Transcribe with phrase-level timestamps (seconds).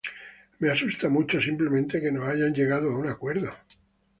[0.59, 3.51] Me asusta mucho simplemente que no hayan llegado a un acuerdo".